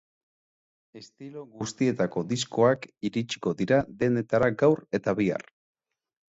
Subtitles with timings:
[1.01, 5.49] Estilo guztietako diskoak iritsiko dira dendetara gaur eta bihar.